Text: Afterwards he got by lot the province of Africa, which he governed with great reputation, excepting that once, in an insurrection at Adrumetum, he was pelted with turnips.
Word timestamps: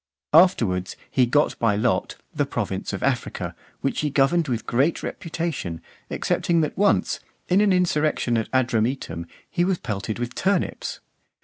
Afterwards 0.33 0.95
he 1.11 1.27
got 1.27 1.59
by 1.59 1.75
lot 1.75 2.15
the 2.33 2.47
province 2.47 2.91
of 2.91 3.03
Africa, 3.03 3.55
which 3.81 3.99
he 3.99 4.09
governed 4.09 4.47
with 4.47 4.65
great 4.65 5.03
reputation, 5.03 5.79
excepting 6.09 6.61
that 6.61 6.75
once, 6.75 7.19
in 7.47 7.61
an 7.61 7.71
insurrection 7.71 8.35
at 8.35 8.49
Adrumetum, 8.51 9.27
he 9.47 9.63
was 9.63 9.77
pelted 9.77 10.17
with 10.17 10.33
turnips. 10.33 11.01